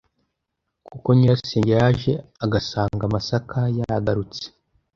kuko 0.87 1.07
nyirasenge 1.15 1.71
yaje 1.81 2.11
agasanga 2.45 3.03
amasaka 3.09 3.57
yagarutse 3.77 4.43